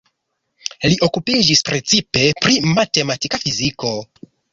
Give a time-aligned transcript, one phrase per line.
[0.85, 3.93] Li okupiĝis precipe pri matematika fiziko.